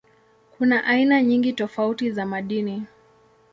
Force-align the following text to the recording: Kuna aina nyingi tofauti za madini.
Kuna 0.57 0.83
aina 0.83 1.23
nyingi 1.23 1.53
tofauti 1.53 2.11
za 2.11 2.25
madini. 2.25 2.85